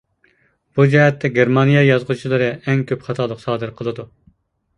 بۇ 0.77 0.85
جەھەتتە 0.95 1.29
گېرمانىيە 1.35 1.83
يازغۇچىلىرى 1.89 2.49
ئەڭ 2.65 2.83
كۆپ 2.93 3.07
خاتالىق 3.11 3.45
سادىر 3.45 3.77
قىلىدۇ. 3.83 4.09